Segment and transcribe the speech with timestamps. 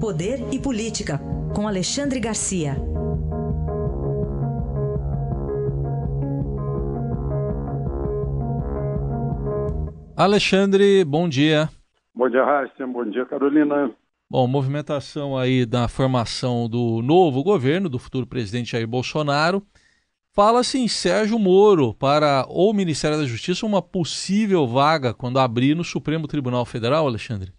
[0.00, 1.20] Poder e Política,
[1.54, 2.74] com Alexandre Garcia.
[10.16, 11.68] Alexandre, bom dia.
[12.14, 12.86] Bom dia, Raíssa.
[12.86, 13.90] Bom dia, Carolina.
[14.30, 19.62] Bom, movimentação aí da formação do novo governo, do futuro presidente Jair Bolsonaro.
[20.32, 25.84] Fala-se em Sérgio Moro para o Ministério da Justiça uma possível vaga quando abrir no
[25.84, 27.52] Supremo Tribunal Federal, Alexandre?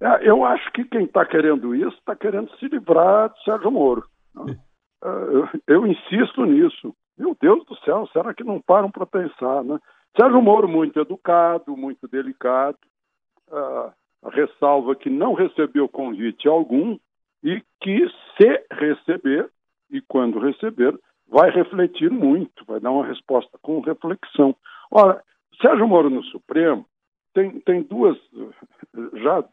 [0.00, 4.04] É, eu acho que quem está querendo isso está querendo se livrar de Sérgio Moro.
[4.34, 4.58] Né?
[5.04, 6.94] É, eu, eu, insisto nisso.
[7.18, 9.62] Meu Deus do céu, será que não param para pensar?
[9.62, 9.78] Né?
[10.18, 12.78] Sérgio Moro, muito educado, muito delicado,
[13.48, 13.92] uh,
[14.30, 16.98] ressalva que não recebeu convite algum
[17.44, 19.50] e que, se receber,
[19.90, 24.56] e quando receber, vai refletir muito, vai dar uma resposta com reflexão.
[24.90, 25.22] Ora,
[25.60, 26.86] Sérgio Moro no Supremo
[27.34, 28.18] tem, tem duas,
[29.14, 29.44] já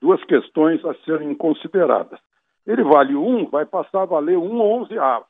[0.00, 2.18] duas questões a serem consideradas.
[2.66, 5.26] Ele vale um, vai passar a valer um onzeavo.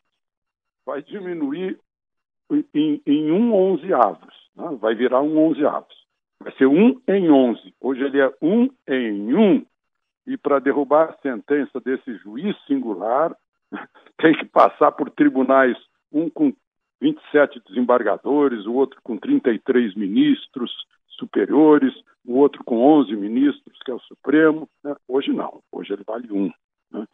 [0.84, 1.78] Vai diminuir
[2.75, 4.34] em, em um onzeavos.
[4.55, 4.77] Né?
[4.81, 5.94] Vai virar um onzeavos.
[6.41, 7.75] Vai ser um em onze.
[7.81, 9.64] Hoje ele é um em um.
[10.27, 13.36] E para derrubar a sentença desse juiz singular,
[14.19, 15.77] tem que passar por tribunais,
[16.12, 16.53] um com
[17.00, 20.72] 27 desembargadores, o outro com 33 ministros,
[21.17, 24.69] superiores, o outro com 11 ministros, que é o Supremo.
[24.83, 24.95] Né?
[25.09, 26.50] Hoje não, hoje ele vale um.
[26.91, 27.06] Né?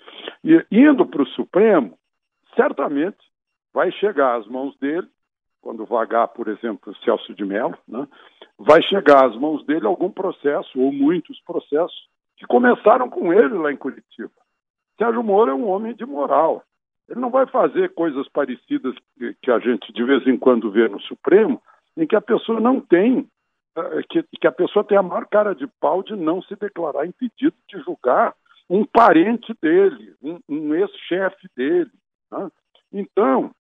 [0.45, 1.99] E indo para o Supremo,
[2.55, 3.19] certamente
[3.73, 5.09] vai chegar às mãos dele,
[5.61, 8.07] quando vagar, por exemplo, Celso de Mello, né?
[8.59, 13.73] vai chegar às mãos dele algum processo, ou muitos processos, que começaram com ele lá
[13.73, 14.31] em Curitiba.
[14.99, 16.63] Sérgio Moro é um homem de moral.
[17.09, 20.89] Ele não vai fazer coisas parecidas que, que a gente de vez em quando vê
[20.89, 21.61] no Supremo,
[21.97, 23.29] em que a pessoa não tem
[24.09, 27.55] que, que, a pessoa tem a maior cara de pau de não se declarar impedido
[27.69, 28.35] de julgar
[28.69, 31.91] um parente dele, um, um ex-chefe dele.
[32.31, 32.51] Né?
[32.93, 33.51] Então,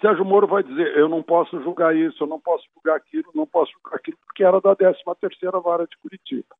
[0.00, 3.46] Sérgio Moro vai dizer: eu não posso julgar isso, eu não posso julgar aquilo, não
[3.46, 4.96] posso julgar aquilo, porque era da 13
[5.62, 6.54] Vara de Curitiba.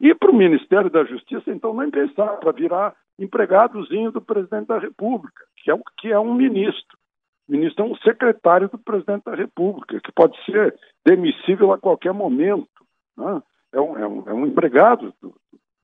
[0.00, 4.78] E para o Ministério da Justiça, então, nem pensar, para virar empregadozinho do presidente da
[4.78, 6.98] República, que é, que é um ministro.
[7.50, 12.68] Ministro é um secretário do presidente da República, que pode ser demissível a qualquer momento.
[13.16, 13.42] Né?
[13.72, 15.34] É, um, é, um, é, um, empregado do,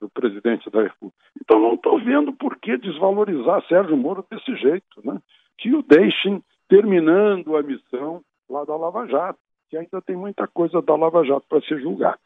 [0.00, 1.19] do, presidente da República.
[1.41, 5.00] Então não estou vendo por que desvalorizar Sérgio Moro desse jeito.
[5.05, 5.21] Né?
[5.59, 10.81] Que o deixem terminando a missão lá da Lava Jato, que ainda tem muita coisa
[10.81, 12.21] da Lava Jato para ser julgada.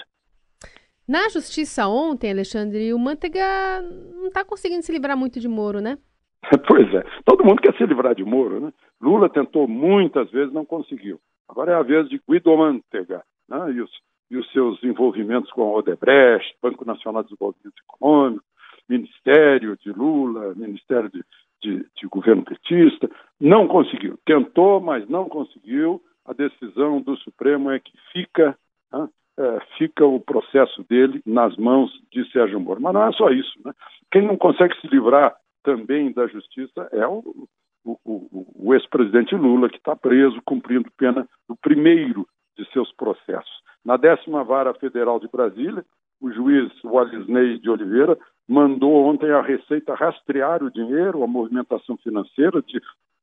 [1.08, 3.82] Na justiça ontem, Alexandre, o Manteiga
[4.14, 5.98] não está conseguindo se livrar muito de Moro, né?
[6.66, 7.04] Pois é.
[7.24, 8.72] Todo mundo quer se livrar de Moro, né?
[9.00, 11.20] Lula tentou muitas vezes, não conseguiu.
[11.48, 13.72] Agora é a vez de Guido Mantega né?
[13.72, 13.90] e, os,
[14.30, 18.44] e os seus envolvimentos com a Odebrecht, Banco Nacional de Desenvolvimento Econômico,
[18.88, 21.22] Ministério de Lula, Ministério de,
[21.62, 23.10] de, de governo petista.
[23.40, 24.18] Não conseguiu.
[24.24, 26.00] Tentou, mas não conseguiu.
[26.24, 28.56] A decisão do Supremo é que fica,
[28.92, 29.08] né?
[29.38, 32.80] é, fica o processo dele nas mãos de Sérgio Moro.
[32.80, 33.52] Mas não é só isso.
[33.64, 33.72] Né?
[34.12, 37.48] Quem não consegue se livrar também da justiça é o,
[37.84, 42.26] o, o, o ex-presidente Lula, que está preso, cumprindo pena no primeiro
[42.56, 43.60] de seus processos.
[43.84, 45.84] Na décima vara federal de Brasília,
[46.21, 52.60] o juiz Walisney de Oliveira mandou ontem a Receita rastrear o dinheiro, a movimentação financeira
[52.62, 52.81] de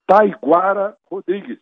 [0.08, 1.60] Taiguara Rodrigues,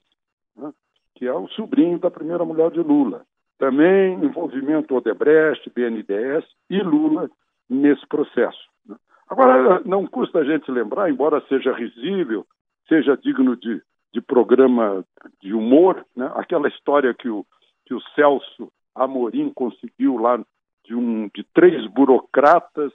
[0.55, 0.71] né,
[1.15, 3.25] que é o sobrinho da primeira mulher de Lula.
[3.57, 7.29] Também envolvimento Odebrecht, BNDES e Lula
[7.69, 8.74] nesse processo.
[9.29, 12.45] Agora, não custa a gente lembrar, embora seja risível,
[12.87, 13.81] seja digno de,
[14.13, 15.03] de programa
[15.41, 16.31] de humor, né?
[16.35, 17.45] aquela história que o,
[17.85, 20.37] que o Celso Amorim conseguiu lá
[20.85, 22.91] de, um, de três burocratas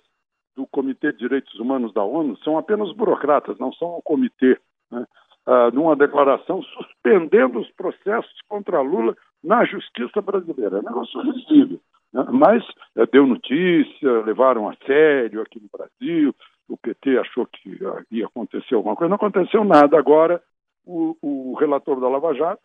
[0.57, 4.59] do Comitê de Direitos Humanos da ONU, são apenas burocratas, não são o comitê,
[4.91, 5.07] né?
[5.47, 10.77] ah, numa declaração suspendendo os processos contra Lula na justiça brasileira.
[10.77, 11.81] É um negócio risível.
[12.13, 12.25] Né?
[12.31, 12.65] Mas
[12.97, 16.35] é, deu notícia, levaram a sério aqui no Brasil,
[16.69, 17.79] o PT achou que
[18.11, 19.99] ia acontecer alguma coisa, não aconteceu nada.
[19.99, 20.43] Agora,
[20.85, 22.63] o, o relator da Lava Jato,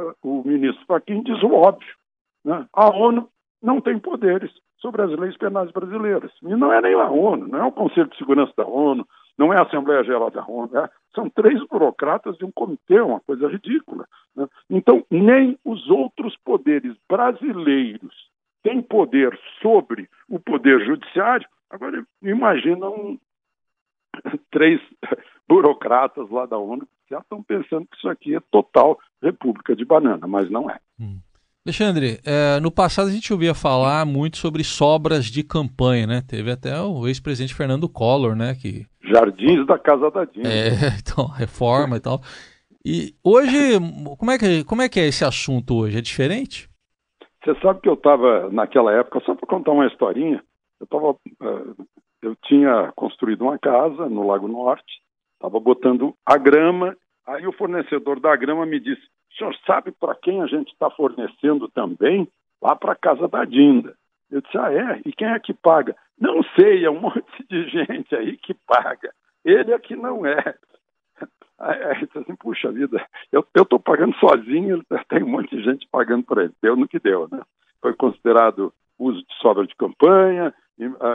[0.00, 1.94] é, o ministro Fachin, diz o óbvio.
[2.44, 2.66] Né?
[2.72, 3.28] A ONU
[3.62, 6.32] não tem poderes sobre as leis penais brasileiras.
[6.42, 9.06] E não é nem a ONU, não é o Conselho de Segurança da ONU,
[9.38, 13.20] não é a Assembleia Geral da ONU, é, são três burocratas de um comitê, uma
[13.20, 14.06] coisa ridícula.
[14.34, 14.46] Né?
[14.68, 18.31] Então, nem os outros poderes brasileiros
[18.62, 21.46] têm poder sobre o poder judiciário.
[21.70, 23.18] Agora, imagina um,
[24.50, 24.80] três
[25.48, 30.26] burocratas lá da ONU já estão pensando que isso aqui é total república de banana,
[30.26, 30.78] mas não é.
[30.98, 31.18] Hum.
[31.64, 36.22] Alexandre, é, no passado a gente ouvia falar muito sobre sobras de campanha, né?
[36.26, 38.54] Teve até o ex-presidente Fernando Collor, né?
[38.54, 38.84] Que...
[39.04, 40.48] Jardins da Casa da Dina.
[40.48, 42.20] É, então, reforma e tal.
[42.84, 43.78] E hoje,
[44.18, 45.98] como é, que, como é que é esse assunto hoje?
[45.98, 46.68] É diferente?
[47.42, 50.42] Você sabe que eu estava, naquela época, só para contar uma historinha,
[50.80, 51.10] eu estava.
[51.10, 51.86] Uh,
[52.22, 55.02] eu tinha construído uma casa no Lago Norte,
[55.34, 56.96] estava botando a grama,
[57.26, 60.88] aí o fornecedor da grama me disse: o senhor sabe para quem a gente está
[60.90, 62.28] fornecendo também?
[62.60, 63.94] Lá para a casa da Dinda.
[64.30, 65.02] Eu disse, ah, é?
[65.04, 65.96] E quem é que paga?
[66.18, 69.12] Não sei, é um monte de gente aí que paga.
[69.44, 70.54] Ele é que não é.
[71.62, 76.24] Aí, disse assim, puxa vida, eu estou pagando sozinho, tem um monte de gente pagando
[76.24, 76.54] para ele.
[76.60, 77.40] Deu no que deu, né?
[77.80, 80.52] Foi considerado uso de sobra de campanha,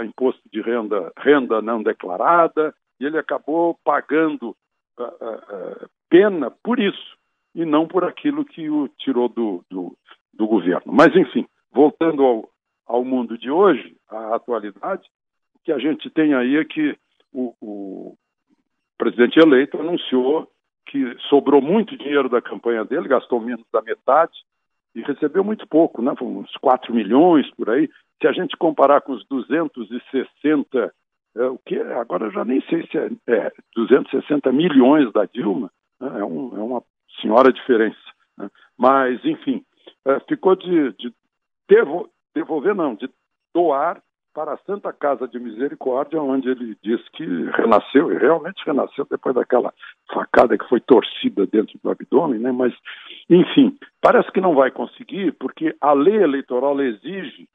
[0.05, 4.55] imposto de renda, renda não declarada, e ele acabou pagando
[4.97, 7.17] uh, uh, pena por isso
[7.53, 9.97] e não por aquilo que o tirou do, do,
[10.33, 10.93] do governo.
[10.93, 12.49] Mas, enfim, voltando ao,
[12.85, 15.07] ao mundo de hoje, à atualidade,
[15.55, 16.97] o que a gente tem aí é que
[17.33, 18.17] o, o
[18.97, 20.49] presidente eleito anunciou
[20.85, 24.33] que sobrou muito dinheiro da campanha dele, gastou menos da metade
[24.95, 26.13] e recebeu muito pouco, né?
[26.21, 27.89] uns 4 milhões por aí.
[28.21, 30.93] Se a gente comparar com os 260,
[31.35, 35.71] é, o que agora eu já nem sei se é, é 260 milhões da Dilma,
[35.99, 36.19] né?
[36.19, 36.83] é, um, é uma
[37.21, 37.97] senhora diferença.
[38.37, 38.49] Né?
[38.77, 39.63] Mas, enfim,
[40.05, 41.13] é, ficou de, de
[41.67, 43.09] devo, devolver, não, de
[43.53, 44.01] doar
[44.37, 47.25] para a Santa Casa de Misericórdia, onde ele diz que
[47.55, 49.73] renasceu, e realmente renasceu depois daquela
[50.13, 52.51] facada que foi torcida dentro do abdômen, né?
[52.51, 52.71] Mas,
[53.27, 57.49] enfim, parece que não vai conseguir, porque a lei eleitoral exige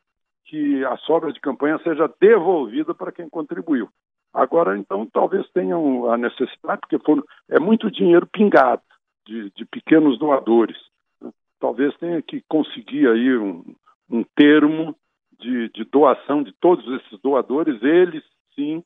[0.46, 3.88] que a sobra de campanha seja devolvida para quem contribuiu.
[4.34, 8.82] Agora, então, talvez tenham a necessidade, porque for, é muito dinheiro pingado
[9.24, 10.78] de, de pequenos doadores.
[11.20, 11.30] Né?
[11.60, 13.62] Talvez tenha que conseguir aí um,
[14.10, 14.96] um termo
[15.40, 18.22] de, de, doação de todos esses doadores, eles
[18.54, 18.82] sim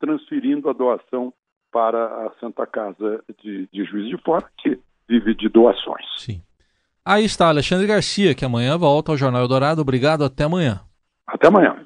[0.00, 1.32] transferindo a doação
[1.70, 4.78] para a Santa Casa de, de Juiz de Fora, que
[5.08, 6.06] vive de doações.
[6.16, 6.40] Sim.
[7.04, 9.80] Aí está Alexandre Garcia, que amanhã volta ao Jornal Dourado.
[9.80, 10.80] Obrigado, até amanhã.
[11.26, 11.76] Até amanhã.